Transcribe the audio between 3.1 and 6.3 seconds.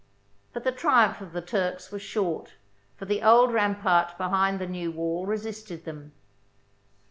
old rampart behind the new wall resisted them.